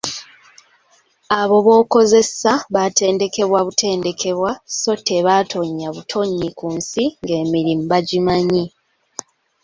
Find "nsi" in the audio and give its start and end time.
6.77-7.05